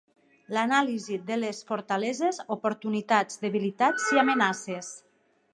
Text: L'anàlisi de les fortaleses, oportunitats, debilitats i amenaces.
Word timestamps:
L'anàlisi 0.55 1.17
de 1.27 1.37
les 1.41 1.59
fortaleses, 1.67 2.41
oportunitats, 2.57 3.41
debilitats 3.47 4.11
i 4.17 4.23
amenaces. 4.27 4.95